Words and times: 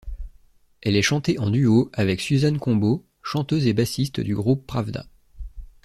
Elle 0.81 0.95
est 0.95 1.03
chantée 1.03 1.37
en 1.37 1.51
duo 1.51 1.91
avec 1.93 2.21
Suzanne 2.21 2.57
Combeaud, 2.57 3.05
chanteuse 3.21 3.67
et 3.67 3.73
bassiste 3.73 4.19
du 4.19 4.33
groupe 4.33 4.65
Pravda. 4.65 5.05